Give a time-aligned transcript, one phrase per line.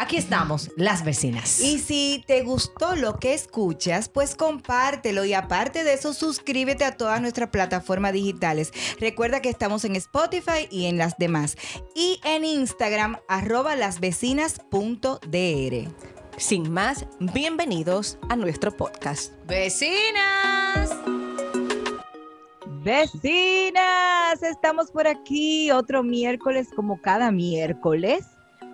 [0.00, 1.60] Aquí estamos, las vecinas.
[1.60, 6.96] Y si te gustó lo que escuchas, pues compártelo y aparte de eso, suscríbete a
[6.96, 8.72] todas nuestras plataformas digitales.
[8.98, 11.58] Recuerda que estamos en Spotify y en las demás.
[11.94, 15.94] Y en Instagram, arroba lasvecinas.dr.
[16.38, 19.34] Sin más, bienvenidos a nuestro podcast.
[19.46, 20.96] Vecinas.
[22.82, 28.24] Vecinas, estamos por aquí otro miércoles como cada miércoles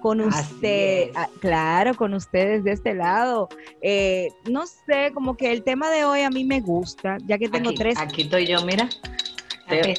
[0.00, 3.48] con usted, ah, claro, con ustedes de este lado.
[3.80, 7.48] Eh, no sé, como que el tema de hoy a mí me gusta, ya que
[7.48, 7.98] tengo tres.
[7.98, 8.88] Aquí estoy yo, mira.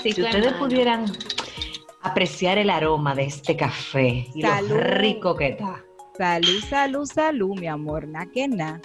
[0.01, 1.05] si ustedes pudieran
[2.01, 5.83] apreciar el aroma de este café y lo rico que está.
[6.17, 8.81] Salud, salud, salud, mi amor, na que na.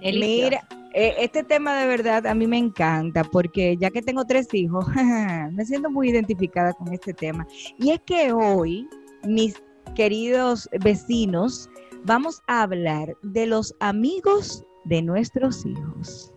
[0.00, 4.52] Mira, eh, este tema de verdad a mí me encanta porque ya que tengo tres
[4.52, 4.86] hijos,
[5.52, 7.46] me siento muy identificada con este tema.
[7.78, 8.88] Y es que hoy
[9.24, 9.60] mis
[9.94, 11.68] queridos vecinos,
[12.04, 16.32] vamos a hablar de los amigos de nuestros hijos.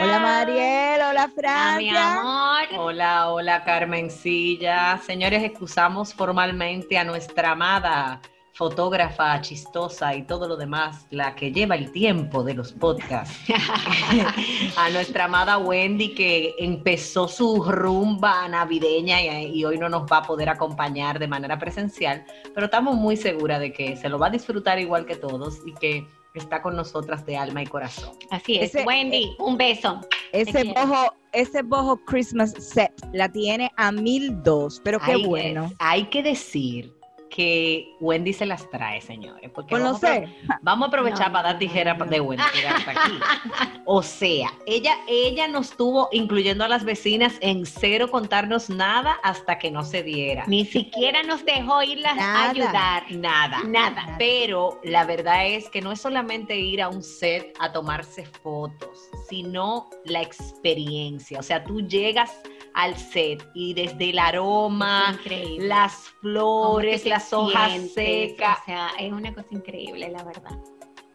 [0.00, 1.76] Hola Mariel, hola Francia.
[1.78, 2.64] mi amor.
[2.78, 4.98] Hola, hola Carmencilla.
[4.98, 8.20] Señores, excusamos formalmente a nuestra amada
[8.54, 13.36] fotógrafa chistosa y todo lo demás, la que lleva el tiempo de los podcasts.
[14.76, 20.22] a nuestra amada Wendy que empezó su rumba navideña y, hoy no nos va a
[20.22, 24.30] poder acompañar de manera presencial, pero estamos muy seguras de que se lo va a
[24.30, 28.10] disfrutar igual que todos y que está con nosotras de alma y corazón.
[28.30, 28.72] Así es.
[28.86, 30.00] Wendy, eh, un beso.
[30.32, 35.72] Ese bojo, ese bojo Christmas set la tiene a mil dos, pero qué bueno.
[35.78, 36.92] hay que decir
[37.34, 39.50] que Wendy se las trae, señores.
[39.52, 40.28] Porque vamos, sé.
[40.48, 42.44] A, vamos a aprovechar para dar tijera de Wendy
[42.86, 43.18] aquí.
[43.86, 49.58] O sea, ella, ella nos tuvo, incluyendo a las vecinas, en cero contarnos nada hasta
[49.58, 50.44] que no se diera.
[50.46, 53.10] Ni siquiera nos dejó irlas a ayudar.
[53.10, 53.62] Nada.
[53.66, 54.14] Nada.
[54.16, 59.10] Pero la verdad es que no es solamente ir a un set a tomarse fotos,
[59.28, 61.40] sino la experiencia.
[61.40, 62.40] O sea, tú llegas
[62.74, 65.18] al set y desde el aroma,
[65.58, 68.58] las flores, las hojas secas.
[68.62, 70.58] O sea, es una cosa increíble, la verdad.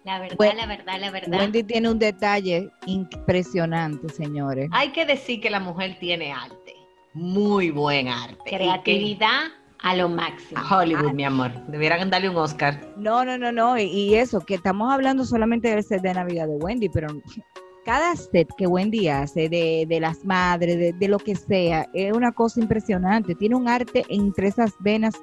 [0.05, 1.39] La verdad, la verdad, la verdad.
[1.39, 4.69] Wendy tiene un detalle impresionante, señores.
[4.71, 6.73] Hay que decir que la mujer tiene arte,
[7.13, 8.37] muy buen arte.
[8.45, 10.61] Creatividad a lo máximo.
[10.69, 11.51] Hollywood, mi amor.
[11.67, 12.79] Debieran darle un Oscar.
[12.97, 13.77] No, no, no, no.
[13.77, 17.09] Y, eso, que estamos hablando solamente del set de Navidad de Wendy, pero
[17.89, 22.59] cada set que Wendy hace de, las madres, de, lo que sea, es una cosa
[22.59, 23.33] impresionante.
[23.33, 25.15] Tiene un arte entre esas venas,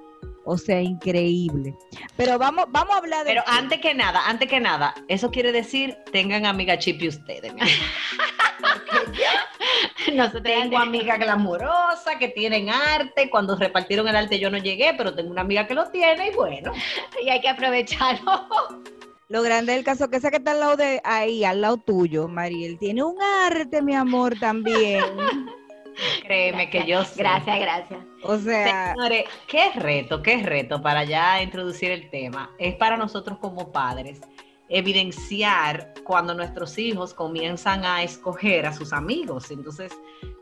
[0.45, 1.77] o sea, increíble.
[2.17, 3.31] Pero vamos, vamos a hablar de.
[3.31, 7.55] Pero antes que nada, antes que nada, eso quiere decir tengan amiga chipi ustedes.
[10.13, 13.31] Nosotros tengo amiga glamurosa que tienen arte.
[13.31, 16.35] Cuando repartieron el arte yo no llegué, pero tengo una amiga que lo tiene y
[16.35, 16.73] bueno.
[17.23, 18.49] Y hay que aprovecharlo.
[19.29, 22.29] Lo grande del caso que esa que está al lado de ahí, al lado tuyo,
[22.29, 25.03] Mariel, tiene un arte, mi amor, también.
[26.27, 27.23] Créeme que yo sé.
[27.23, 28.01] Gracias, gracias.
[28.23, 32.51] O sea, señores, qué reto, qué reto para ya introducir el tema.
[32.59, 34.21] Es para nosotros como padres
[34.69, 39.51] evidenciar cuando nuestros hijos comienzan a escoger a sus amigos.
[39.51, 39.93] Entonces,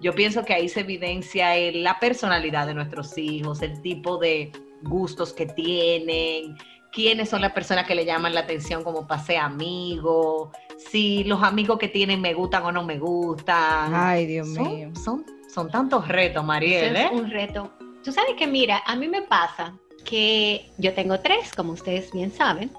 [0.00, 5.32] yo pienso que ahí se evidencia la personalidad de nuestros hijos, el tipo de gustos
[5.32, 6.56] que tienen,
[6.94, 11.79] quiénes son las personas que le llaman la atención como pase amigo, si los amigos
[11.79, 13.93] que tienen me gustan o no me gustan.
[13.93, 14.93] Ay, Dios mío.
[14.94, 16.94] Son, son tantos retos, Mariel.
[16.96, 17.11] es ¿eh?
[17.12, 17.73] un reto.
[18.05, 19.75] Tú sabes que, mira, a mí me pasa
[20.05, 22.70] que yo tengo tres, como ustedes bien saben,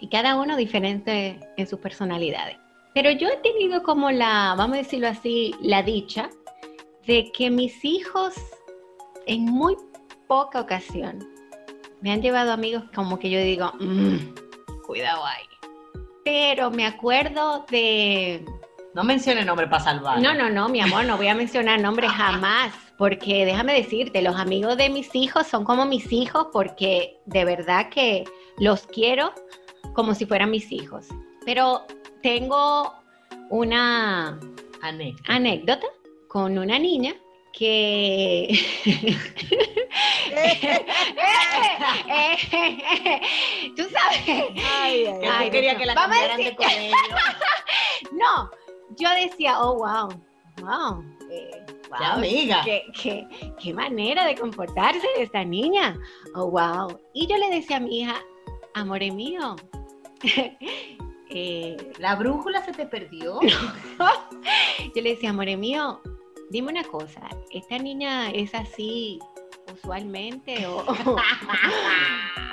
[0.00, 2.58] y cada uno diferente en sus personalidades.
[2.94, 6.28] Pero yo he tenido como la, vamos a decirlo así, la dicha
[7.06, 8.34] de que mis hijos
[9.26, 9.76] en muy
[10.26, 11.37] poca ocasión
[12.00, 14.16] me han llevado amigos como que yo digo, mm,
[14.86, 15.44] cuidado ahí.
[16.24, 18.44] Pero me acuerdo de...
[18.94, 20.20] No mencione nombre para salvar.
[20.20, 22.72] No, no, no, mi amor, no voy a mencionar nombres jamás.
[22.96, 27.88] porque déjame decirte, los amigos de mis hijos son como mis hijos porque de verdad
[27.90, 28.24] que
[28.58, 29.32] los quiero
[29.94, 31.06] como si fueran mis hijos.
[31.44, 31.84] Pero
[32.22, 32.92] tengo
[33.50, 34.38] una
[35.26, 35.86] anécdota,
[36.28, 37.14] con una niña
[37.52, 38.48] que
[43.76, 44.20] tú sabes
[44.82, 46.92] ay, ay, quería que la cambiaran de colegio
[48.12, 48.50] no
[48.98, 50.08] yo decía oh wow
[50.62, 52.62] wow eh, amiga.
[52.64, 53.26] Qué,
[53.60, 55.94] qué, manera de comportarse de esta niña.
[56.34, 56.98] Oh, wow.
[57.12, 58.16] Y yo le decía a mi hija,
[58.74, 59.56] amore mío.
[61.30, 63.38] Eh, ¿La brújula se te perdió?
[63.42, 66.00] yo le decía, amore mío,
[66.48, 67.20] dime una cosa,
[67.50, 69.18] ¿esta niña es así
[69.78, 70.84] usualmente o,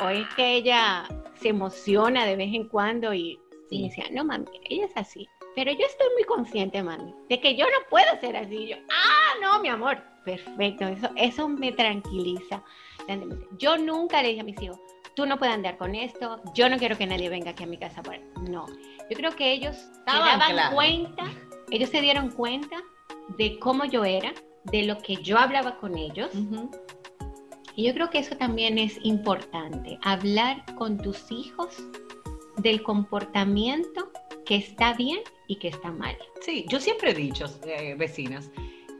[0.01, 3.39] o es que ella se emociona de vez en cuando y,
[3.69, 5.27] y decía, no mami, ella es así.
[5.55, 8.67] Pero yo estoy muy consciente, mami, de que yo no puedo ser así.
[8.67, 10.01] Yo, ah, no, mi amor.
[10.25, 12.63] Perfecto, eso, eso me tranquiliza.
[13.59, 14.79] Yo nunca le dije a mis hijos,
[15.15, 17.77] tú no puedes andar con esto, yo no quiero que nadie venga aquí a mi
[17.77, 18.01] casa.
[18.49, 18.65] No,
[19.09, 21.25] yo creo que ellos se daban cuenta,
[21.69, 22.81] ellos se dieron cuenta
[23.37, 24.33] de cómo yo era,
[24.63, 26.31] de lo que yo hablaba con ellos.
[27.75, 31.83] Y yo creo que eso también es importante, hablar con tus hijos
[32.57, 34.11] del comportamiento
[34.45, 36.15] que está bien y que está mal.
[36.41, 38.49] Sí, yo siempre he dicho, eh, vecinas,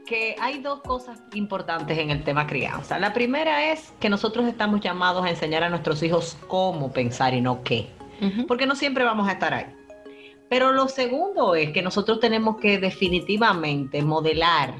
[0.06, 2.98] que hay dos cosas importantes en el tema crianza.
[2.98, 7.40] La primera es que nosotros estamos llamados a enseñar a nuestros hijos cómo pensar y
[7.40, 7.88] no qué,
[8.46, 9.66] porque no siempre vamos a estar ahí.
[10.48, 14.74] Pero lo segundo es que nosotros tenemos que definitivamente modelar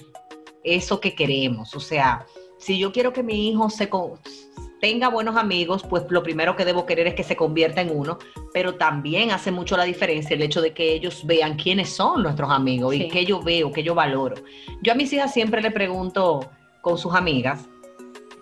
[0.62, 1.74] eso que queremos.
[1.74, 2.24] O sea,
[2.58, 3.88] si yo quiero que mi hijo se,
[4.80, 8.18] tenga buenos amigos, pues lo primero que debo querer es que se convierta en uno,
[8.52, 12.50] pero también hace mucho la diferencia el hecho de que ellos vean quiénes son nuestros
[12.50, 14.36] amigos y qué yo veo, qué yo valoro.
[14.82, 16.48] Yo a mis hijas siempre le pregunto
[16.82, 17.66] con sus amigas,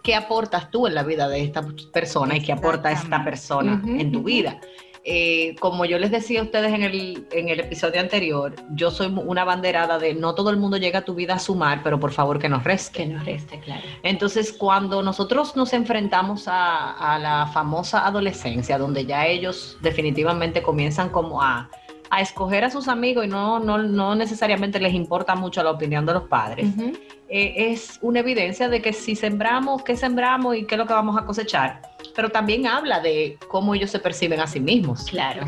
[0.03, 4.13] ¿qué aportas tú en la vida de esta persona y qué aporta esta persona en
[4.13, 4.61] tu vida?
[5.07, 9.09] Eh, como yo les decía a ustedes en el, en el episodio anterior, yo soy
[9.09, 12.13] una banderada de no todo el mundo llega a tu vida a sumar, pero por
[12.13, 13.01] favor que nos reste.
[13.01, 13.83] Que nos reste, claro.
[14.03, 21.11] Entonces, cuando nosotros nos enfrentamos a, a la famosa adolescencia, donde ya ellos definitivamente comienzan
[21.11, 21.69] como a,
[22.15, 26.07] a escoger a sus amigos y no, no, no, necesariamente les importa mucho la opinión
[26.07, 26.69] de los padres,
[27.29, 30.93] eh, es una evidencia de que si sembramos, qué sembramos y qué es lo que
[30.93, 31.83] vamos a cosechar
[32.15, 35.05] pero también habla de cómo ellos se perciben a sí mismos.
[35.07, 35.45] Claro.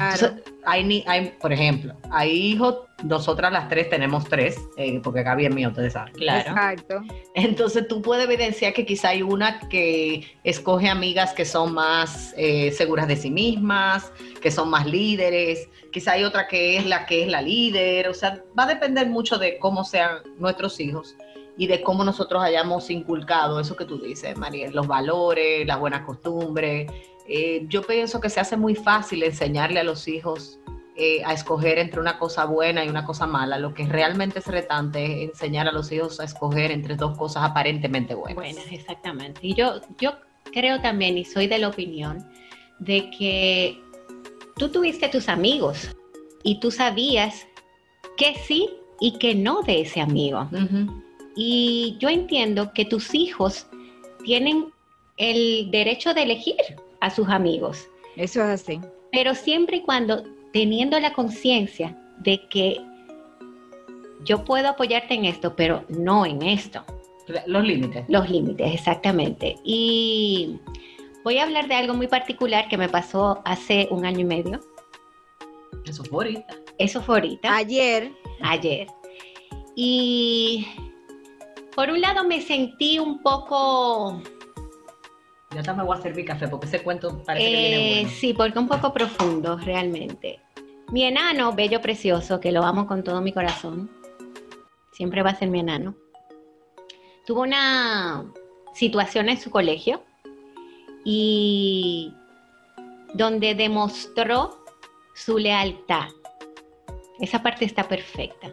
[0.65, 5.55] hay, hay, por ejemplo, hay hijos, nosotras las tres tenemos tres, eh, porque Gaby es
[5.55, 6.15] mío, ustedes saben.
[6.15, 6.51] Claro.
[6.51, 7.01] Exacto.
[7.35, 12.73] Entonces tú puedes evidenciar que quizá hay una que escoge amigas que son más eh,
[12.73, 17.23] seguras de sí mismas, que son más líderes, quizá hay otra que es la que
[17.23, 21.17] es la líder, o sea, va a depender mucho de cómo sean nuestros hijos
[21.57, 26.03] y de cómo nosotros hayamos inculcado eso que tú dices, María, los valores, las buenas
[26.03, 26.93] costumbres.
[27.27, 30.59] Eh, yo pienso que se hace muy fácil enseñarle a los hijos
[30.97, 33.59] eh, a escoger entre una cosa buena y una cosa mala.
[33.59, 37.43] Lo que realmente es retante es enseñar a los hijos a escoger entre dos cosas
[37.43, 38.35] aparentemente buenas.
[38.35, 39.41] Buenas, exactamente.
[39.43, 40.13] Y yo, yo
[40.53, 42.29] creo también, y soy de la opinión,
[42.81, 43.81] de que
[44.57, 45.95] tú tuviste tus amigos
[46.43, 47.47] y tú sabías
[48.17, 48.69] que sí
[49.01, 50.49] y que no de ese amigo.
[51.37, 53.67] Y yo entiendo que tus hijos
[54.25, 54.73] tienen
[55.19, 56.57] el derecho de elegir
[57.01, 57.87] a sus amigos.
[58.17, 58.81] Eso es así.
[59.13, 60.23] Pero siempre y cuando
[60.53, 62.81] teniendo la conciencia de que
[64.25, 66.83] yo puedo apoyarte en esto, pero no en esto.
[67.47, 68.05] Los límites.
[68.09, 69.57] Los límites, exactamente.
[69.65, 70.59] Y
[71.27, 74.61] voy a hablar de algo muy particular que me pasó hace un año y medio.
[75.85, 76.55] Eso fue ahorita.
[76.79, 77.57] Eso fue ahorita.
[77.57, 78.13] Ayer.
[78.43, 78.87] Ayer.
[79.75, 80.69] Y
[81.75, 84.23] por un lado me sentí un poco...
[85.51, 88.17] Yo también me voy a servir café porque ese cuento parece que viene eh, bueno.
[88.21, 90.39] Sí, porque un poco profundo realmente.
[90.93, 93.91] Mi enano, bello, precioso, que lo amo con todo mi corazón,
[94.93, 95.97] siempre va a ser mi enano,
[97.27, 98.33] tuvo una
[98.75, 100.05] situación en su colegio
[101.09, 102.13] y
[103.15, 104.59] donde demostró
[105.15, 106.09] su lealtad.
[107.21, 108.53] Esa parte está perfecta.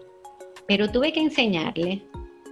[0.68, 2.06] Pero tuve que enseñarle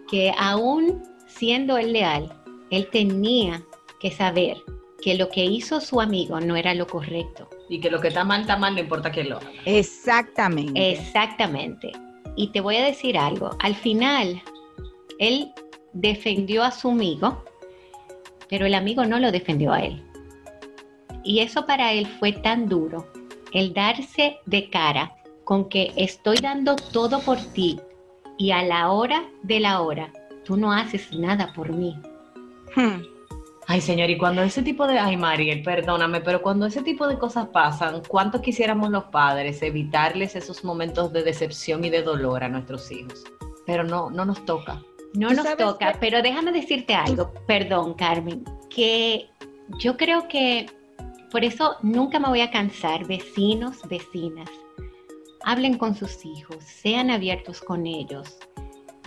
[0.10, 2.34] que aún siendo él leal,
[2.72, 3.64] él tenía
[4.02, 4.58] que saber
[5.04, 7.48] que lo que hizo su amigo no era lo correcto.
[7.70, 9.52] Y que lo que está mal, está mal, no importa quién lo haga.
[9.66, 10.92] Exactamente.
[10.92, 11.92] Exactamente.
[12.36, 14.42] Y te voy a decir algo, al final,
[15.20, 15.54] él
[15.94, 17.44] defendió a su amigo,
[18.52, 20.04] pero el amigo no lo defendió a él.
[21.24, 23.08] Y eso para él fue tan duro,
[23.54, 25.16] el darse de cara
[25.46, 27.80] con que estoy dando todo por ti,
[28.38, 30.12] y a la hora de la hora
[30.44, 31.98] tú no haces nada por mí.
[32.76, 33.04] Hmm.
[33.68, 37.18] Ay, señor, y cuando ese tipo de, ay, Mariel, perdóname, pero cuando ese tipo de
[37.18, 42.50] cosas pasan, ¿cuánto quisiéramos los padres evitarles esos momentos de decepción y de dolor a
[42.50, 43.24] nuestros hijos?
[43.66, 44.82] Pero no, no nos toca.
[45.14, 49.30] No nos toca, pero déjame decirte algo, perdón, Carmen, que
[49.80, 50.68] yo creo que
[51.30, 54.50] por eso nunca me voy a cansar, vecinos, vecinas.
[55.44, 58.38] Hablen con sus hijos, sean abiertos con ellos.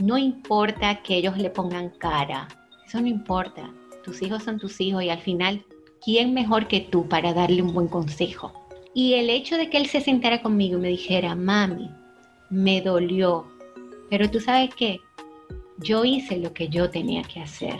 [0.02, 2.48] No importa que ellos le pongan cara,
[2.86, 3.70] eso no importa
[4.04, 5.64] tus hijos son tus hijos y al final,
[6.04, 8.52] ¿quién mejor que tú para darle un buen consejo?
[8.92, 11.90] Y el hecho de que él se sentara conmigo y me dijera, mami,
[12.50, 13.46] me dolió,
[14.10, 15.00] pero tú sabes qué,
[15.84, 17.78] yo hice lo que yo tenía que hacer.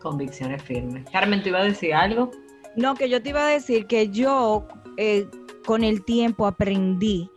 [0.00, 1.08] Convicciones firmes.
[1.10, 2.30] Carmen, ¿te iba a decir algo?
[2.76, 5.26] No, que yo te iba a decir que yo eh,
[5.64, 7.30] con el tiempo aprendí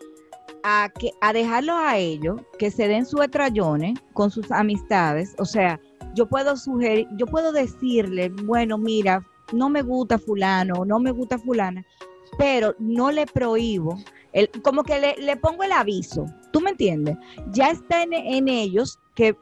[0.63, 5.45] a, que, a dejarlos a ellos, que se den sus estrellones con sus amistades, o
[5.45, 5.79] sea,
[6.15, 11.37] yo puedo sugerir, yo puedo decirle, bueno, mira, no me gusta fulano, no me gusta
[11.37, 11.85] fulana,
[12.37, 13.97] pero no le prohíbo,
[14.31, 17.17] el, como que le, pongo el aviso, ¿tú me entiendes?
[17.51, 19.35] Ya está en, ellos que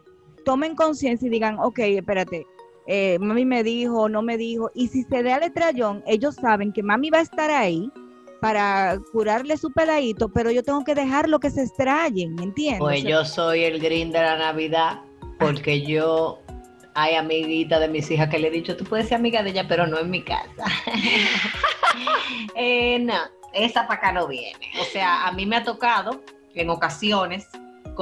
[0.46, 2.46] tomen conciencia y digan, ok, espérate,
[2.88, 6.74] eh, mami me dijo, no me dijo, y si se da el estrellón, ellos saben
[6.74, 7.92] que mami va a estar ahí
[8.42, 12.80] para curarle su peladito, pero yo tengo que dejarlo que se extrayen, ¿me entiendes?
[12.80, 15.02] Pues yo soy el green de la Navidad,
[15.40, 16.40] porque yo
[16.96, 19.68] hay amiguita de mis hijas que le he dicho, tú puedes ser amiga de ella,
[19.68, 20.66] pero no en mi casa.
[22.56, 23.14] Eh, no,
[23.54, 24.72] esa para acá no viene.
[24.80, 27.50] O sea, a mí me ha tocado en ocasiones,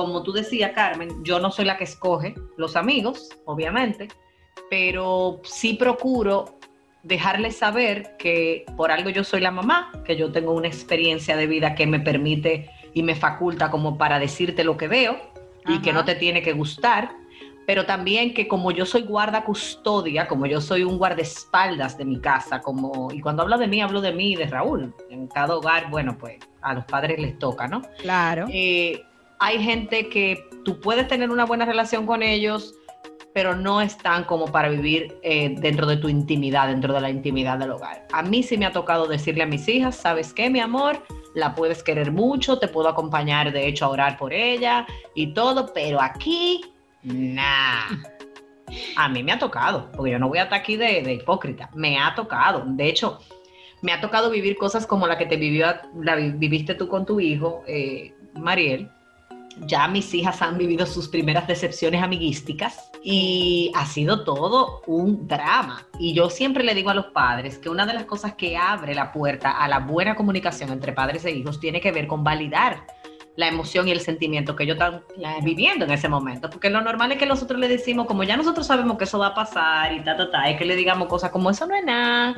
[0.06, 4.08] como tú decías, Carmen, yo no soy la que escoge los amigos, obviamente,
[4.70, 6.58] pero sí procuro
[7.04, 11.48] dejarles saber que por algo yo soy la mamá, que yo tengo una experiencia de
[11.48, 15.20] vida que me permite y me faculta como para decirte lo que veo
[15.68, 17.12] y que no te tiene que gustar
[17.70, 22.20] pero también que como yo soy guarda custodia, como yo soy un guardaespaldas de mi
[22.20, 24.92] casa, como, y cuando hablo de mí, hablo de mí y de Raúl.
[25.12, 27.84] En cada hogar, bueno, pues a los padres les toca, ¿no?
[28.00, 28.48] Claro.
[28.52, 29.04] Eh,
[29.40, 32.74] hay gente que tú puedes tener una buena relación con ellos,
[33.34, 37.58] pero no están como para vivir eh, dentro de tu intimidad, dentro de la intimidad
[37.58, 38.08] del hogar.
[38.12, 41.04] A mí sí me ha tocado decirle a mis hijas, ¿sabes qué, mi amor?
[41.36, 45.72] La puedes querer mucho, te puedo acompañar, de hecho, a orar por ella y todo,
[45.74, 46.62] pero aquí
[47.04, 47.88] Nah.
[48.98, 51.70] A mí me ha tocado, porque yo no voy a estar aquí de, hipócrita.
[51.74, 52.64] Me ha tocado.
[52.66, 53.20] De hecho,
[53.82, 55.68] me ha tocado vivir cosas como la que te vivió,
[56.36, 58.90] viviste tú con tu hijo, eh, Mariel.
[59.66, 65.88] Ya mis hijas han vivido sus primeras decepciones amiguísticas y ha sido todo un drama.
[66.00, 68.96] Y yo siempre le digo a los padres que una de las cosas que abre
[68.96, 72.86] la puerta a la buena comunicación entre padres e hijos tiene que ver con validar
[73.36, 75.02] la emoción y el sentimiento que ellos están
[75.44, 76.50] viviendo en ese momento.
[76.50, 79.28] Porque lo normal es que nosotros le decimos, como ya nosotros sabemos que eso va
[79.28, 81.86] a pasar y ta, ta, ta, es que le digamos cosas como eso no es
[81.86, 82.36] nada,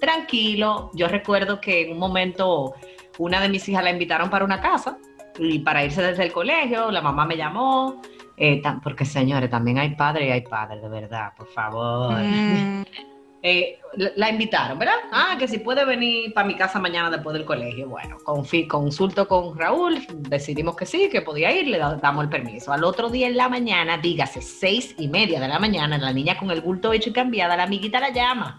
[0.00, 0.90] tranquilo.
[0.94, 2.74] Yo recuerdo que en un momento
[3.18, 4.98] una de mis hijas la invitaron para una casa
[5.38, 8.02] y para irse desde el colegio, la mamá me llamó.
[8.36, 12.18] Eh, porque señores, también hay padres y hay padres, de verdad, por favor.
[12.18, 12.84] Mm.
[13.46, 13.78] Eh,
[14.16, 14.94] la invitaron, ¿verdad?
[15.12, 17.90] Ah, que si puede venir para mi casa mañana después del colegio.
[17.90, 22.72] Bueno, consulto con Raúl, decidimos que sí, que podía ir, le damos el permiso.
[22.72, 26.38] Al otro día en la mañana, dígase seis y media de la mañana, la niña
[26.38, 28.58] con el bulto hecho y cambiada, la amiguita la llama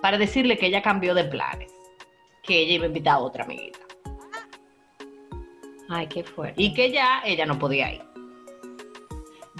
[0.00, 1.72] para decirle que ella cambió de planes,
[2.44, 3.80] que ella iba a invitar a otra amiguita.
[5.90, 6.62] Ay, qué fuerte.
[6.62, 8.10] Y que ya ella no podía ir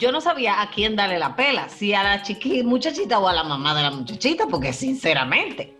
[0.00, 3.34] yo no sabía a quién darle la pela, si a la chiquita, muchachita o a
[3.34, 5.76] la mamá de la muchachita, porque sinceramente.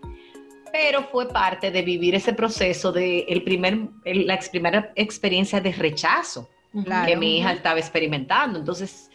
[0.71, 6.49] Pero fue parte de vivir ese proceso de el primer, la primera experiencia de rechazo
[7.05, 8.59] que mi hija estaba experimentando.
[8.59, 9.09] Entonces,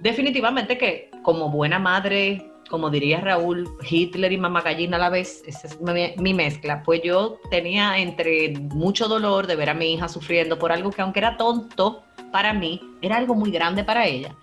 [0.00, 5.42] definitivamente que como buena madre, como diría Raúl, Hitler y mamá gallina a la vez,
[5.46, 9.94] esa es mi, mi, mezcla, pues yo tenía entre mucho dolor de ver a mi
[9.94, 14.06] hija sufriendo por algo que aunque era tonto, para mí era algo muy grande para
[14.06, 14.34] ella.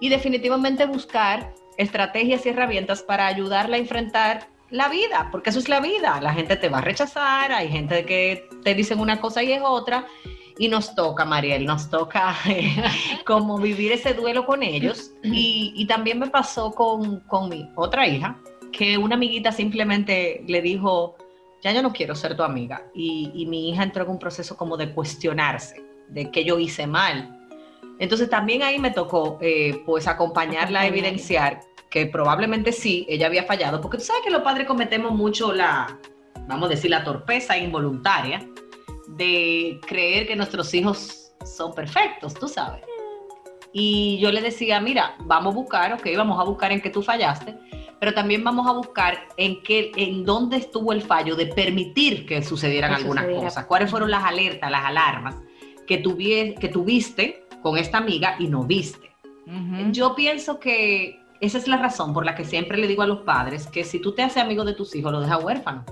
[0.00, 5.68] Y definitivamente buscar estrategias y herramientas para ayudarla a enfrentar la vida, porque eso es
[5.68, 6.20] la vida.
[6.20, 9.62] La gente te va a rechazar, hay gente que te dicen una cosa y es
[9.64, 10.06] otra.
[10.58, 12.36] Y nos toca, Mariel, nos toca
[13.26, 15.12] como vivir ese duelo con ellos.
[15.22, 18.36] Y, también me pasó con, mi otra hija,
[18.72, 21.16] que una amiguita simplemente le dijo,
[21.62, 22.82] ya yo no quiero ser tu amiga.
[22.94, 26.86] Y, y mi hija entró en un proceso como de cuestionarse de que yo hice
[26.86, 27.34] mal.
[27.98, 31.60] Entonces también ahí me tocó eh, pues acompañarla a evidenciar
[31.90, 35.98] que probablemente sí, ella había fallado, porque tú sabes que los padres cometemos mucho la,
[36.46, 38.46] vamos a decir, la torpeza involuntaria
[39.16, 42.82] de creer que nuestros hijos son perfectos, tú sabes.
[43.72, 47.02] y yo le decía, mira, vamos a buscar, ok, vamos a buscar en qué tú
[47.02, 47.54] fallaste,
[48.00, 52.42] pero también vamos a buscar en qué, en dónde estuvo el fallo de permitir que
[52.42, 55.36] sucedieran algunas cosas, cuáles fueron las alertas, las alarmas
[55.86, 56.02] que,
[56.60, 59.10] que tuviste con esta amiga y no viste.
[59.92, 63.20] Yo pienso que esa es la razón por la que siempre le digo a los
[63.20, 65.84] padres que si tú te haces amigo de tus hijos, lo deja huérfano.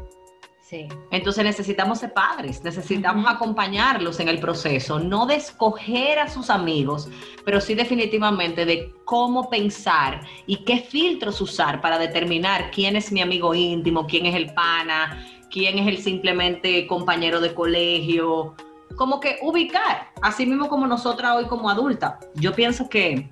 [0.69, 0.89] Sí.
[1.13, 7.09] Entonces necesitamos ser padres, necesitamos acompañarlos en el proceso, no de escoger a sus amigos,
[7.45, 13.23] pero sí definitivamente de cómo pensar y qué filtros usar para determinar quién es mi
[13.23, 18.57] amigo íntimo, quién es el pana, quién es el simplemente compañero de colegio,
[18.97, 22.19] como que ubicar, así mismo como nosotras hoy como adulta.
[22.35, 23.31] Yo pienso que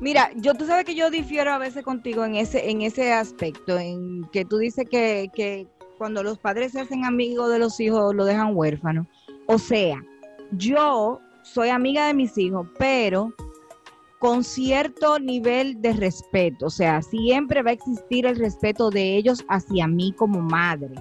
[0.00, 3.78] Mira, yo tú sabes que yo difiero a veces contigo en ese, en ese aspecto,
[3.78, 5.66] en que tú dices que, que
[6.02, 9.06] cuando los padres se hacen amigos de los hijos, lo dejan huérfano.
[9.46, 10.02] O sea,
[10.50, 13.32] yo soy amiga de mis hijos, pero
[14.18, 16.66] con cierto nivel de respeto.
[16.66, 20.96] O sea, siempre va a existir el respeto de ellos hacia mí como madre.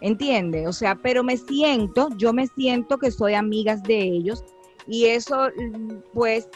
[0.00, 0.66] ¿Entiendes?
[0.66, 4.42] O sea, pero me siento, yo me siento que soy amigas de ellos
[4.86, 5.50] y eso,
[6.14, 6.48] pues,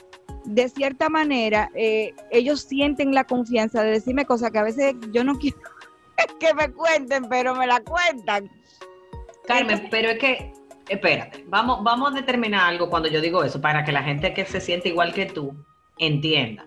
[0.47, 5.25] de cierta manera, eh, ellos sienten la confianza de decirme cosas que a veces yo
[5.25, 5.59] no quiero
[6.41, 8.51] que me cuenten, pero me la cuentan.
[9.47, 10.53] Carmen, pero es que,
[10.89, 14.45] espérate, vamos, vamos a determinar algo cuando yo digo eso, para que la gente que
[14.45, 15.55] se siente igual que tú
[15.99, 16.67] entienda.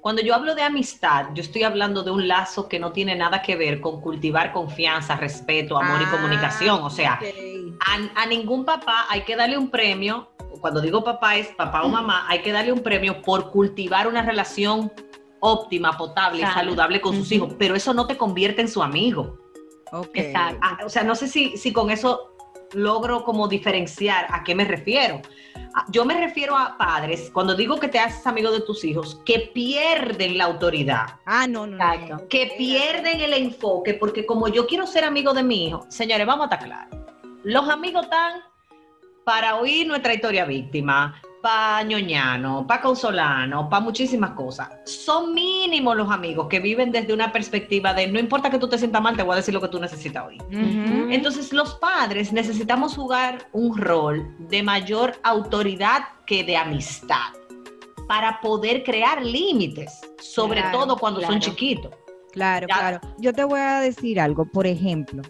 [0.00, 3.42] Cuando yo hablo de amistad, yo estoy hablando de un lazo que no tiene nada
[3.42, 6.82] que ver con cultivar confianza, respeto, amor y ah, comunicación.
[6.82, 7.20] O sea,
[7.86, 10.30] a, a, ningún papá hay que darle un premio.
[10.62, 14.22] Cuando digo papá es papá o mamá, hay que darle un premio por cultivar una
[14.22, 14.90] relación
[15.40, 19.38] óptima, potable, saludable con sus hijos, pero eso no te convierte en su amigo.
[20.34, 22.30] Ah, o sea, no sé si, si con eso
[22.72, 25.20] logro como diferenciar a qué me refiero.
[25.74, 29.20] Ah, yo me refiero a padres, cuando digo que te haces amigo de tus hijos,
[29.24, 31.18] que pierden la autoridad.
[31.26, 31.76] Ah, no, no.
[32.08, 32.28] no.
[32.28, 36.48] Que pierden el enfoque, porque como yo quiero ser amigo de mi hijo, señores, vamos
[36.50, 36.96] a estar claros.
[37.42, 38.42] Los amigos están
[39.24, 44.68] para oír nuestra historia víctima, para ñoñano, para consolano, para muchísimas cosas.
[44.84, 48.78] Son mínimos los amigos que viven desde una perspectiva de no importa que tú te
[48.78, 50.38] sientas mal, te voy a decir lo que tú necesitas hoy.
[50.50, 57.32] Entonces los padres necesitamos jugar un rol de mayor autoridad que de amistad
[58.06, 61.92] para poder crear límites, sobre todo cuando son chiquitos.
[62.32, 63.00] Claro, claro.
[63.18, 65.22] Yo te voy a decir algo, por ejemplo,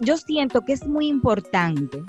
[0.00, 2.02] yo siento que es muy importante,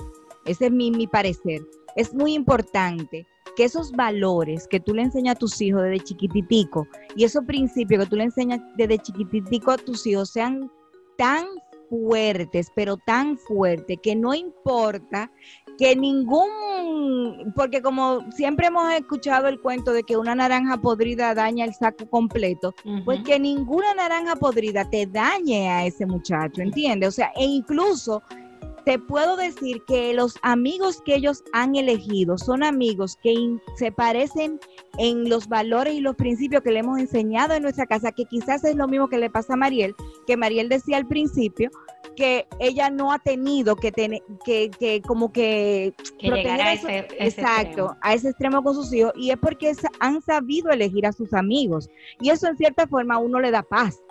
[0.46, 1.62] ese es mi, mi parecer,
[1.96, 3.26] es muy importante
[3.56, 8.04] que esos valores que tú le enseñas a tus hijos desde chiquititico y esos principios
[8.04, 10.72] que tú le enseñas desde chiquititico a tus hijos sean
[11.18, 11.46] tan
[11.90, 15.30] fuertes, pero tan fuertes que no importa
[15.78, 21.66] que ningún, porque como siempre hemos escuchado el cuento de que una naranja podrida daña
[21.66, 22.74] el saco completo,
[23.04, 27.10] pues que ninguna naranja podrida te dañe a ese muchacho, ¿entiendes?
[27.10, 28.24] O sea, e incluso
[28.86, 33.36] te puedo decir que los amigos que ellos han elegido son amigos que
[33.76, 34.60] se parecen
[34.98, 38.64] en los valores y los principios que le hemos enseñado en nuestra casa, que quizás
[38.64, 39.96] es lo mismo que le pasa a Mariel,
[40.28, 41.70] que Mariel decía al principio,
[42.16, 47.96] que ella no ha tenido que tener, que, que como que, proteger a ese, exacto,
[48.02, 51.90] a ese extremo con sus hijos, y es porque han sabido elegir a sus amigos,
[52.20, 54.02] y eso en cierta forma a uno le da paz.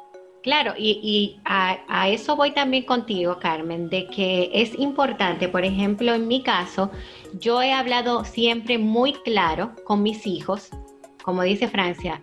[0.42, 6.28] Claro, y, a, eso voy también contigo, Carmen, de que es importante, por ejemplo, en
[6.28, 6.90] mi caso,
[7.38, 10.70] yo he hablado siempre muy claro con mis hijos,
[11.22, 12.22] como dice Francia,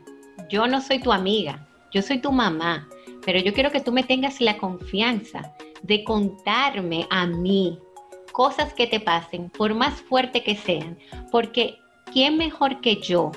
[0.49, 2.89] yo no soy tu amiga, yo soy tu mamá,
[3.23, 5.53] pero yo quiero que tú me tengas la confianza
[5.83, 7.77] de contarme a mí
[8.31, 10.97] cosas que te pasen, por más fuerte que sean,
[11.31, 11.77] porque
[12.11, 13.31] ¿quién mejor que yo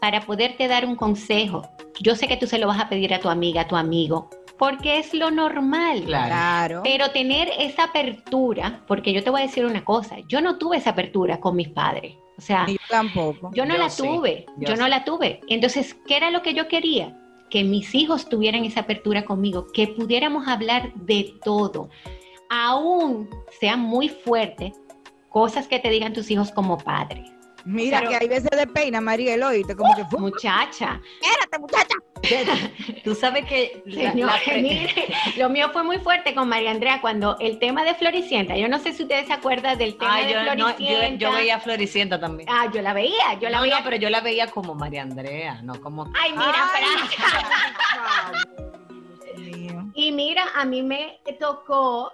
[0.00, 1.62] para poderte dar un consejo?
[2.00, 4.30] Yo sé que tú se lo vas a pedir a tu amiga, a tu amigo,
[4.58, 6.04] porque es lo normal.
[6.04, 6.82] Claro.
[6.82, 10.78] Pero tener esa apertura, porque yo te voy a decir una cosa, yo no tuve
[10.78, 12.14] esa apertura con mis padres.
[12.38, 13.50] O sea, yo tampoco.
[13.54, 15.40] Yo no la tuve, yo, no la tuve.
[15.48, 17.16] Entonces, ¿qué era lo que yo quería?
[17.48, 21.88] Que mis hijos tuvieran esa apertura conmigo, que pudiéramos hablar de todo,
[22.50, 24.74] aún sea muy fuerte,
[25.30, 27.30] cosas que te digan tus hijos como padres.
[27.66, 30.20] Mira que hay veces de peina, Mariel, oíste, como que fue.
[30.20, 31.00] Muchacha.
[31.20, 31.96] Espérate, muchacha.
[33.04, 33.82] Tú sabes que
[35.36, 38.78] lo mío fue muy fuerte con María Andrea cuando el tema de Floricienta, yo no
[38.78, 41.16] sé si ustedes se acuerdan del tema de Floricienta.
[41.16, 42.48] yo, veía Floricienta también.
[42.50, 43.80] Ah, yo la veía, yo la veía.
[43.82, 46.08] pero yo la veía como María Andrea, no como.
[46.14, 46.54] Ay, mira,
[49.94, 52.12] Y mira, a mí me tocó,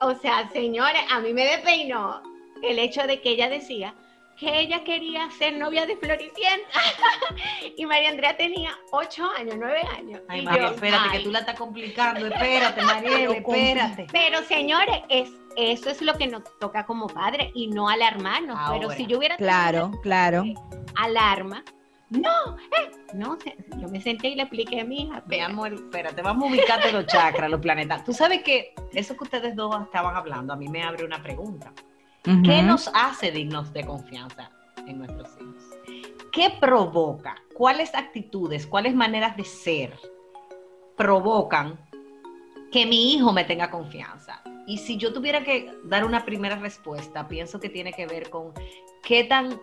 [0.00, 2.22] o sea, señores, a mí me despeinó
[2.62, 3.94] el hecho de que ella decía
[4.36, 6.80] que ella quería ser novia de Floricienta.
[7.76, 10.20] y María Andrea tenía ocho años, nueve años.
[10.28, 12.26] Ay, María, espérate, que tú la estás complicando.
[12.26, 14.06] Espérate, María, espérate.
[14.12, 18.58] Pero, señores, es, eso es lo que nos toca como padre y no alarmarnos.
[18.70, 19.36] Pero si yo hubiera...
[19.36, 20.44] Claro, claro.
[20.96, 21.64] Alarma.
[22.08, 23.36] No, eh, no,
[23.78, 25.24] yo me senté y le expliqué a mi hija.
[25.26, 28.04] Veamos, espérate, vamos a ubicarte los chakras, los planetas.
[28.04, 31.72] Tú sabes que eso que ustedes dos estaban hablando, a mí me abre una pregunta.
[32.26, 34.50] ¿Qué nos hace dignos de confianza
[34.84, 35.64] en nuestros hijos?
[36.32, 37.36] ¿Qué provoca?
[37.54, 39.96] ¿Cuáles actitudes, cuáles maneras de ser
[40.96, 41.78] provocan
[42.72, 44.42] que mi hijo me tenga confianza?
[44.66, 48.52] Y si yo tuviera que dar una primera respuesta, pienso que tiene que ver con
[49.04, 49.60] qué tan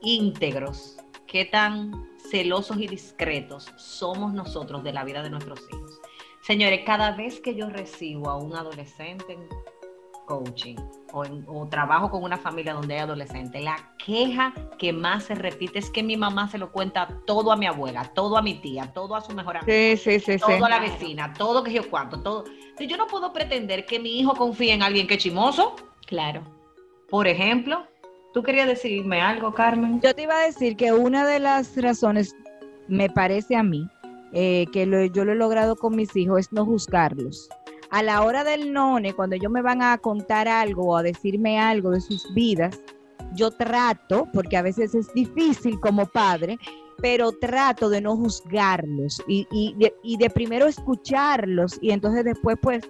[0.00, 6.00] íntegros, qué tan celosos y discretos somos nosotros de la vida de nuestros hijos.
[6.40, 9.36] Señores, cada vez que yo recibo a un adolescente
[10.24, 10.76] coaching
[11.12, 15.90] o, trabajo con una familia donde hay adolescentes, la queja que más se repite es
[15.90, 19.14] que mi mamá se lo cuenta todo a mi abuela, todo a mi tía, todo
[19.14, 19.98] a su mejor amiga,
[20.38, 22.44] todo a la vecina, todo que yo cuánto, todo.
[22.80, 25.76] yo no puedo pretender que mi hijo confíe en alguien que es chimoso.
[26.06, 26.42] Claro.
[27.08, 27.86] Por ejemplo,
[28.32, 30.00] ¿tú querías decirme algo, Carmen?
[30.00, 32.34] Yo te iba a decir que una de las razones,
[32.88, 33.86] me parece a mí,
[34.32, 37.48] eh, que yo lo he logrado con mis hijos es no juzgarlos
[37.94, 41.60] a la hora del none, cuando ellos me van a contar algo o a decirme
[41.60, 42.82] algo de sus vidas,
[43.34, 46.58] yo trato, porque a veces es difícil como padre,
[46.98, 52.82] pero trato de no juzgarlos y, y, de, primero escucharlos y entonces después pues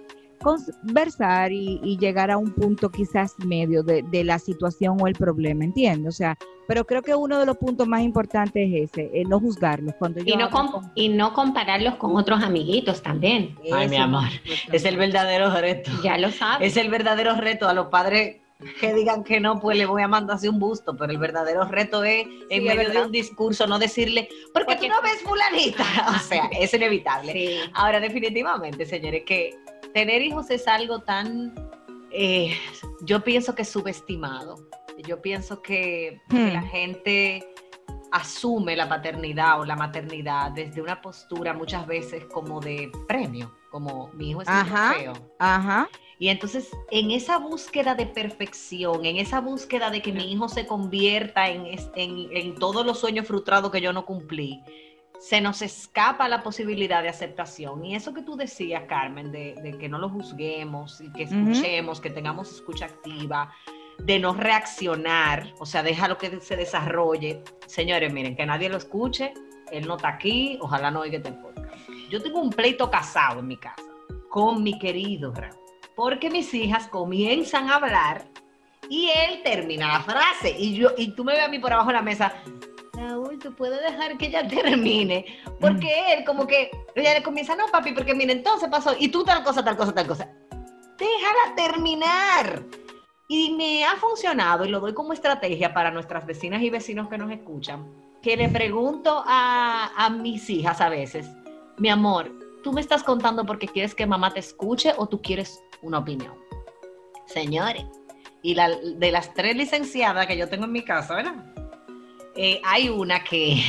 [0.45, 5.63] conversar y, llegar a un punto quizás medio de, de, la situación o el problema,
[5.63, 6.13] ¿entiendes?
[6.13, 9.39] O sea, pero creo que uno de los puntos más importantes es ese, eh, no
[9.39, 9.95] juzgarlos.
[9.97, 10.49] Cuando y, no
[10.93, 13.57] y no compararlos con otros amiguitos también.
[13.73, 14.29] Ay, mi amor,
[14.71, 15.89] es el verdadero reto.
[16.03, 16.71] Ya lo sabes.
[16.71, 18.37] Es el verdadero reto a los padres
[18.79, 21.65] que digan que no, pues le voy a mandar así un busto, pero el verdadero
[21.65, 25.83] reto es en medio de un discurso no decirle, porque, tú no ves fulanita,
[26.15, 27.59] o sea, es inevitable.
[27.73, 29.55] Ahora, definitivamente, señores, que
[29.95, 31.55] tener hijos es algo tan,
[32.11, 32.55] eh,
[33.01, 34.57] yo pienso que subestimado
[35.03, 36.69] yo pienso que, la hmm.
[36.69, 37.47] gente
[38.11, 44.09] asume la paternidad o la maternidad desde una postura muchas veces como de premio, como
[44.13, 45.13] mi hijo es ajá, feo.
[45.39, 45.89] Ajá.
[46.17, 50.65] Y entonces, en esa búsqueda de perfección, en esa búsqueda de que mi hijo se
[50.65, 54.61] convierta en, en, todos los sueños frustrados que yo no cumplí,
[55.27, 57.83] se nos escapa la posibilidad de aceptación.
[57.83, 62.11] Y eso que tú decías, Carmen, de, que no lo juzguemos y que escuchemos, que
[62.11, 63.51] tengamos escucha activa,
[63.97, 67.41] de no reaccionar, o sea, déjalo que se desarrolle.
[67.65, 69.33] Señores, miren, que nadie lo escuche,
[69.71, 71.75] él no está aquí, ojalá no oiga este podcast.
[72.11, 73.81] Yo tengo un pleito casado en mi casa
[74.29, 75.57] con mi querido Raúl,
[75.95, 78.27] porque mis hijas comienzan a hablar
[78.91, 81.87] y él termina la frase y yo y tú me ves a mí por abajo
[81.87, 82.31] de la mesa.
[82.95, 85.25] Raúl, tú puedes dejar que ella termine,
[85.59, 86.11] porque mm.
[86.11, 89.43] él como que ella le comienza, no papi, porque mire, entonces pasó, y tú tal
[89.43, 90.29] cosa, tal cosa, tal cosa.
[90.97, 92.63] Déjala terminar.
[93.27, 97.17] Y me ha funcionado y lo doy como estrategia para nuestras vecinas y vecinos que
[97.17, 101.27] nos escuchan, que le pregunto a, mis hijas a veces,
[101.77, 102.31] mi amor,
[102.63, 106.35] ¿tú me estás contando porque quieres que mamá te escuche o tú quieres una opinión?
[107.25, 107.85] Señores,
[108.43, 111.55] y la, de las tres licenciadas que yo tengo en mi casa, ¿verdad?
[112.35, 113.63] Eh, hay una que,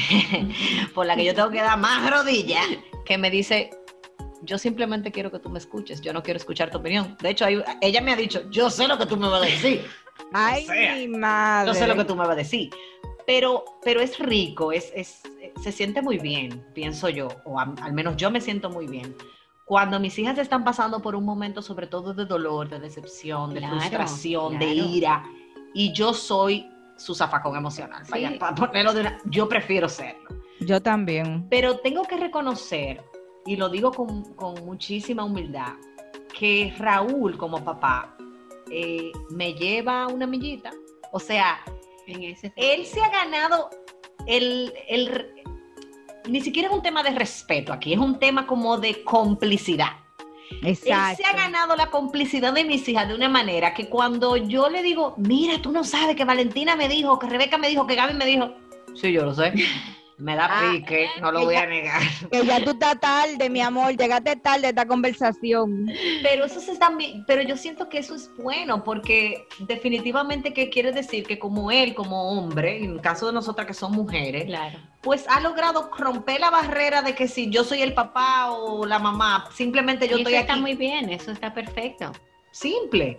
[0.95, 2.67] por la que yo tengo que dar más rodillas,
[3.05, 3.71] que me dice,
[4.43, 7.17] yo simplemente quiero que tú me escuches, yo no quiero escuchar tu opinión.
[7.21, 7.47] De hecho,
[7.81, 9.87] ella me ha dicho, yo sé lo que tú me vas a decir.
[10.33, 10.67] Ay,
[11.09, 11.69] mi madre.
[11.69, 12.71] Yo sé lo que tú me vas a decir.
[13.25, 15.23] Pero, pero es rico, es, es,
[15.63, 19.17] se siente muy bien, pienso yo, o al menos yo me siento muy bien.
[19.65, 23.67] Cuando mis hijas están pasando por un momento sobre todo de dolor, de decepción, de
[23.67, 25.25] frustración, de ira,
[25.75, 28.03] y yo soy su zafacón emocional.
[28.39, 30.29] para ponerlo de una, yo prefiero serlo.
[30.61, 31.47] Yo también.
[31.51, 33.05] Pero tengo que reconocer
[33.45, 34.25] y lo digo con,
[34.65, 35.75] muchísima humildad,
[36.39, 38.17] que Raúl como papá
[38.71, 40.73] eh, me lleva una millita.
[41.13, 41.61] O sea,
[42.07, 43.71] en ese él se ha ganado
[44.27, 44.73] el,
[46.29, 49.93] Ni siquiera es un tema de respeto aquí, es un tema como de complicidad.
[50.63, 51.11] Exacto.
[51.11, 54.69] Él se ha ganado la complicidad de mis hijas de una manera que cuando yo
[54.69, 57.95] le digo, mira, tú no sabes que Valentina me dijo, que Rebeca me dijo, que
[57.95, 58.55] Gaby me dijo,
[58.95, 59.53] sí, yo lo sé.
[60.19, 62.01] Me da ah, pique, no lo voy a negar.
[62.31, 65.87] Que ya tú estás tarde, mi amor, llegaste tarde a esta conversación.
[66.23, 70.93] Pero eso se también, pero yo siento que eso es bueno, porque definitivamente que quiere
[70.93, 74.51] decir que como él, como hombre, en el caso de nosotras que son mujeres,
[75.03, 78.99] pues ha logrado romper la barrera de que si yo soy el papá o la
[78.99, 82.13] mamá, simplemente yo estoy eso está muy bien, eso está perfecto.
[82.51, 83.19] Simple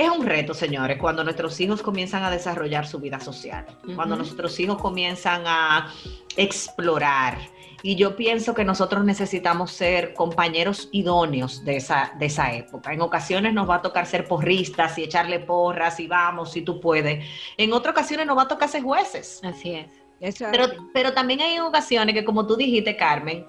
[0.00, 4.58] es un reto, señores, cuando nuestros hijos comienzan a desarrollar su vida social, cuando nuestros
[4.58, 5.92] hijos comienzan a
[6.36, 7.38] explorar.
[7.82, 12.92] Y yo pienso que nosotros necesitamos ser compañeros idóneos de esa, de esa época.
[12.92, 16.80] En ocasiones nos va a tocar ser porristas y echarle porras y vamos, si tú
[16.80, 17.26] puedes.
[17.56, 19.40] En otras ocasiones nos va a tocar ser jueces.
[19.42, 19.74] Así
[20.20, 20.36] es.
[20.50, 23.46] pero, pero también hay ocasiones que, como tú dijiste, Carmen,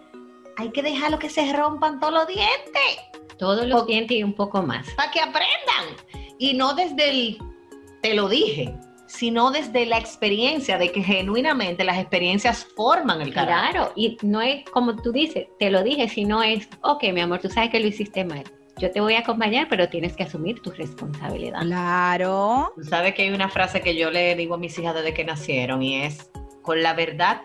[0.58, 3.00] hay que dejarlo que se rompan todos los dientes.
[3.38, 4.90] Todos los dientes y un poco más.
[4.92, 6.21] Para que aprendan.
[6.42, 7.38] Y no desde el,
[8.02, 8.74] te lo dije,
[9.06, 13.74] sino desde la experiencia, de que genuinamente las experiencias forman el carácter.
[13.74, 17.42] Claro, y no es como tú dices, te lo dije, sino es, ok, mi amor,
[17.42, 18.44] tú sabes que lo hiciste mal.
[18.80, 21.62] Yo te voy a acompañar, pero tienes que asumir tu responsabilidad.
[21.62, 22.74] Claro.
[22.76, 25.24] Tú sabes que hay una frase que yo le digo a mis hijas desde que
[25.24, 26.32] nacieron y es,
[26.64, 27.44] con la verdad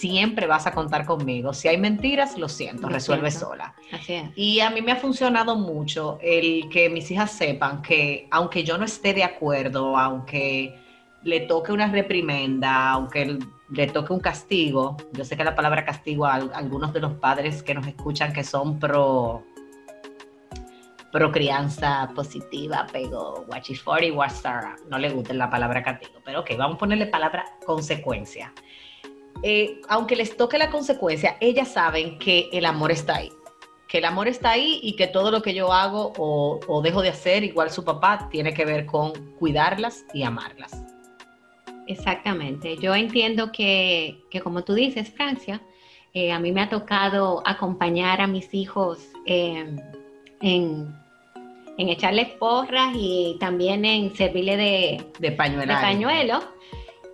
[0.00, 1.52] siempre vas a contar conmigo.
[1.52, 3.74] Si hay mentiras, lo siento, resuelve sola.
[3.92, 4.30] Así es.
[4.36, 8.76] Y a mí me ha funcionado mucho el que mis hijas sepan que aunque yo
[8.78, 10.78] no esté de acuerdo, aunque
[11.22, 13.38] le toque una reprimenda, aunque
[13.70, 17.62] le toque un castigo, yo sé que la palabra castigo a algunos de los padres
[17.62, 19.44] que nos escuchan que son pro
[21.10, 24.12] pro crianza positiva, pego, watch for y
[24.90, 28.52] no le gusta la palabra castigo, pero ok, vamos a ponerle palabra consecuencia.
[29.48, 33.30] Eh, aunque les toque la consecuencia, ellas saben que el amor está ahí.
[33.86, 37.10] Que el amor está ahí y que todo lo que yo hago o, dejo de
[37.10, 40.82] hacer, igual su papá, tiene que ver con cuidarlas y amarlas.
[41.86, 42.76] Exactamente.
[42.78, 45.62] Yo entiendo que, como tú dices, Francia,
[46.12, 49.76] eh, a mí me ha tocado acompañar a mis hijos em,
[50.40, 50.92] en,
[51.78, 55.72] echarles porras y también en servirle de, de pañuelo.
[55.72, 56.40] De pañuelo.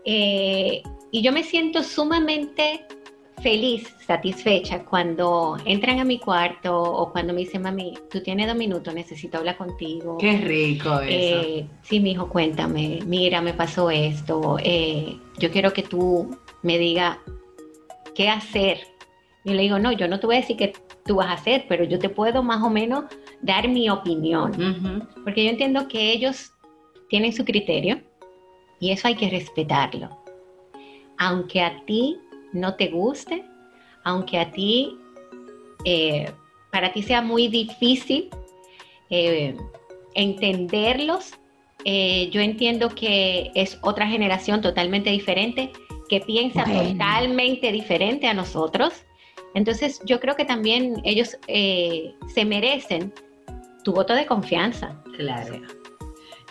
[0.06, 0.82] Eh,
[1.12, 2.86] y yo me siento sumamente
[3.42, 8.56] feliz, satisfecha cuando entran a mi cuarto o cuando me dicen, mami, tú tienes dos
[8.56, 10.16] minutos, necesito hablar contigo.
[10.18, 11.42] Qué rico eso.
[11.42, 16.78] Eh, sí, mi hijo, cuéntame, mira, me pasó esto, eh, yo quiero que tú me
[16.78, 17.18] digas
[18.14, 18.78] qué hacer.
[19.44, 20.72] Y le digo, no, yo no te voy a decir qué
[21.04, 23.04] tú vas a hacer, pero yo te puedo más o menos
[23.42, 25.06] dar mi opinión.
[25.24, 26.52] Porque yo entiendo que ellos
[27.10, 28.00] tienen su criterio
[28.80, 30.21] y eso hay que respetarlo
[31.22, 32.18] aunque a ti
[32.52, 33.44] no te guste,
[34.02, 34.98] aunque a ti,
[35.84, 36.32] eh,
[36.72, 38.28] para ti sea muy difícil
[39.08, 39.56] eh,
[40.14, 41.34] entenderlos,
[41.84, 45.70] eh, yo entiendo que es otra generación totalmente diferente,
[46.08, 49.04] que piensa totalmente diferente a nosotros.
[49.54, 53.14] Entonces yo creo que también ellos se merecen
[53.84, 55.00] tu voto de confianza.
[55.16, 55.81] Claro.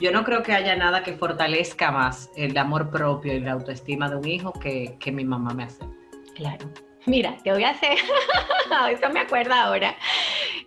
[0.01, 4.09] Yo no creo que haya nada que fortalezca más el amor propio y la autoestima
[4.09, 5.85] de un hijo que, mi mamá me hace.
[6.33, 6.67] Claro.
[7.05, 7.99] Mira, te voy a hacer,
[8.91, 9.95] eso me acuerda ahora.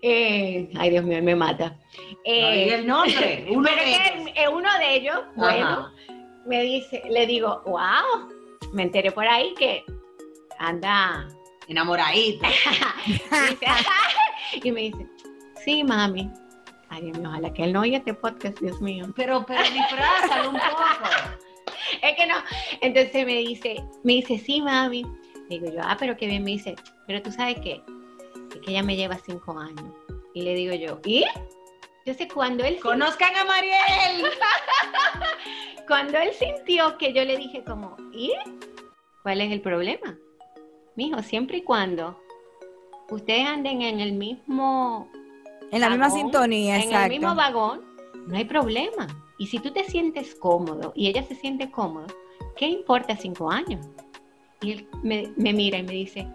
[0.02, 1.76] Eh, ay, Dios mío, me mata.
[2.24, 4.30] Eh, el nombre, uno de ellos.
[4.36, 5.90] Eh, uno de ellos, bueno,
[6.46, 8.30] me dice, le digo, wow,
[8.72, 9.84] me enteré por ahí que
[10.60, 11.26] anda
[11.66, 12.48] enamoradita.
[14.62, 15.06] y me dice,
[15.64, 16.30] sí, mami,
[16.94, 19.06] Ay, Dios mío, ojalá que él no oiga este podcast, Dios mío.
[19.16, 20.84] Pero, pero disfrázalo un poco.
[22.02, 22.36] es que no.
[22.80, 25.04] Entonces me dice, me dice, sí, mami.
[25.48, 26.44] Digo yo, ah, pero qué bien.
[26.44, 26.76] Me dice,
[27.08, 27.82] pero tú sabes qué?
[28.52, 29.92] Es que ella me lleva cinco años.
[30.34, 31.24] Y le digo yo, ¿y?
[32.06, 32.78] Yo sé cuando él...
[32.78, 34.30] ¡Conozcan a Mariel!
[35.88, 38.34] cuando él sintió que yo le dije como, ¿y?
[39.24, 40.16] ¿Cuál es el problema?
[40.94, 42.20] Mijo, siempre y cuando
[43.10, 45.10] ustedes anden en el mismo
[45.74, 47.80] en la misma sintonía, en el mismo vagón,
[48.28, 49.08] no hay problema.
[49.38, 52.06] Y si tú te sientes cómodo y ella se siente cómoda,
[52.56, 53.84] ¿qué importa cinco años?
[54.60, 56.28] Y él me, mira y me dice,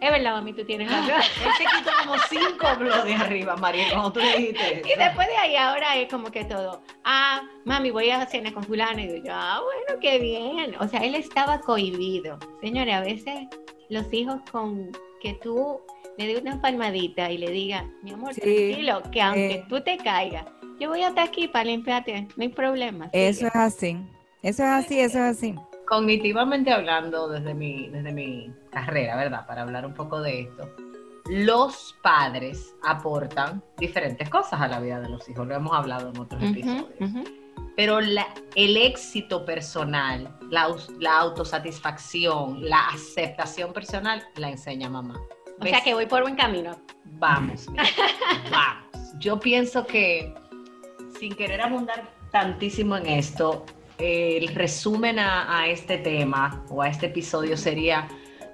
[0.00, 1.10] es verdad, mami, tú tienes razón.
[1.44, 5.36] Él te quitó como cinco blogs de arriba, María, cuando tú dijiste Y después de
[5.36, 6.80] ahí, ahora es como que todo.
[7.02, 9.00] Ah, mami, voy a cenar con fulano.
[9.00, 10.76] Y yo, ah, bueno, qué bien.
[10.78, 12.38] O sea, él estaba cohibido.
[12.60, 13.48] Señores, a veces
[13.88, 15.80] los hijos con que tú
[16.18, 19.64] le dé una palmadita y le diga, mi amor, tranquilo, que aunque eh.
[19.68, 20.46] tú te caigas,
[20.80, 23.08] yo voy a estar aquí para limpiarte, no hay problema.
[23.12, 23.96] Eso es así,
[24.42, 25.54] eso es así, eso es así.
[25.86, 29.46] Cognitivamente hablando desde mi, desde mi carrera, ¿verdad?
[29.46, 30.68] Para hablar un poco de esto,
[31.28, 36.18] los padres aportan diferentes cosas a la vida de los hijos, lo hemos hablado en
[36.18, 36.86] otros episodios.
[37.76, 45.20] Pero el éxito personal, la, la autosatisfacción, la aceptación personal, la enseña mamá.
[45.60, 46.78] O sea que voy por buen camino.
[47.04, 47.66] Vamos,
[48.50, 49.18] vamos.
[49.18, 50.34] Yo pienso que,
[51.18, 53.64] sin querer abundar tantísimo en esto,
[53.98, 58.08] el resumen a, este tema o a este episodio sería,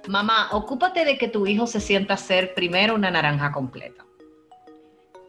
[0.07, 4.05] mamá, ocúpate de que tu hijo se sienta ser primero una naranja completa,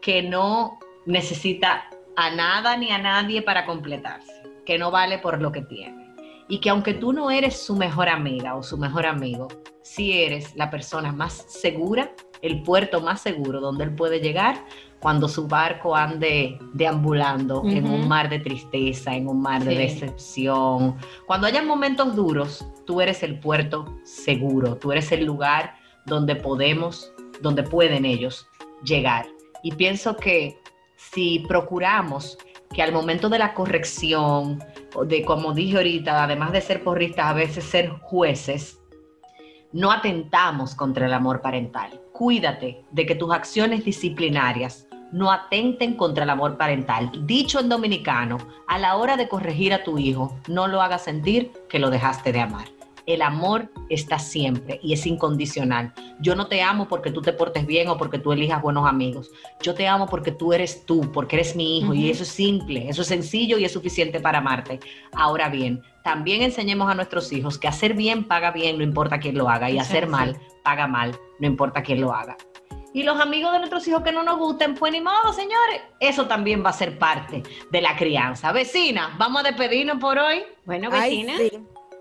[0.01, 5.51] que no necesita a nada ni a nadie para completarse, que no vale por lo
[5.51, 6.07] que tiene.
[6.49, 9.49] Y que aunque tú no eres su mejor amiga o su mejor amigo,
[9.87, 14.63] sí eres la persona más segura, el puerto más seguro donde él puede llegar
[14.99, 20.95] cuando su barco ande deambulando en un mar de tristeza, en un mar de decepción.
[21.25, 27.11] Cuando haya momentos duros, tú eres el puerto seguro, tú eres el lugar donde podemos,
[27.41, 28.47] donde pueden ellos
[28.83, 29.27] llegar.
[29.63, 30.59] Y pienso que
[30.95, 32.37] si procuramos
[32.73, 34.63] que al momento de la corrección,
[35.05, 38.79] de como dije ahorita, además de ser porristas, a veces ser jueces,
[39.71, 42.01] no atentamos contra el amor parental.
[42.13, 47.11] Cuídate de que tus acciones disciplinarias no atenten contra el amor parental.
[47.25, 51.51] Dicho en dominicano, a la hora de corregir a tu hijo, no lo hagas sentir
[51.69, 52.76] que lo dejaste de amar
[53.07, 55.93] el amor está siempre y es incondicional.
[56.19, 59.31] Yo no te amo porque tú te portes bien o porque tú elijas buenos amigos.
[59.61, 62.89] Yo te amo porque tú eres tú, porque eres mi hijo y eso es simple,
[62.89, 64.79] eso es sencillo y es suficiente para amarte.
[65.13, 69.37] Ahora bien, también enseñemos a nuestros hijos que hacer bien paga bien, no importa quién
[69.37, 72.35] lo haga, y hacer mal paga mal, no importa quién lo haga.
[72.93, 75.81] Y los amigos de nuestros hijos que no nos gusten, pues ni modo, señores.
[75.99, 78.51] Eso también va a ser parte de la crianza.
[78.51, 80.43] Vecina, vamos a despedirnos por hoy.
[80.65, 81.35] Bueno, vecina.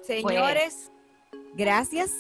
[0.02, 0.90] Señores,
[1.56, 2.12] Gracias.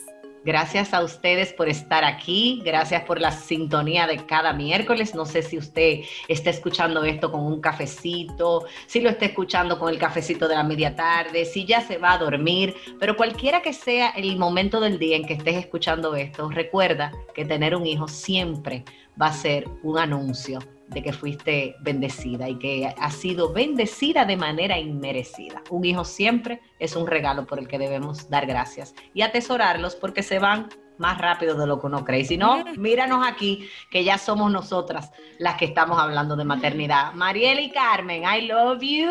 [0.46, 5.12] Gracias a ustedes por estar aquí, gracias por la sintonía de cada miércoles.
[5.12, 9.92] No sé si usted está escuchando esto con un cafecito, si lo está escuchando con
[9.92, 13.72] el cafecito de la media tarde, si ya se va a dormir, pero cualquiera que
[13.72, 18.06] sea el momento del día en que estés escuchando esto, recuerda que tener un hijo
[18.06, 18.84] siempre
[19.20, 24.36] va a ser un anuncio de que fuiste bendecida y que has sido bendecida de
[24.36, 25.62] manera inmerecida.
[25.70, 30.22] Un hijo siempre es un regalo por el que debemos dar gracias y atesorarlos porque
[30.22, 32.24] se van más rápido de lo que uno cree.
[32.24, 37.12] Si no, míranos aquí, que ya somos nosotras las que estamos hablando de maternidad.
[37.14, 39.10] Mariel y Carmen, I love you.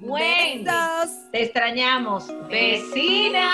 [0.00, 0.70] Wendy,
[1.32, 2.28] te extrañamos.
[2.48, 3.52] Vecina.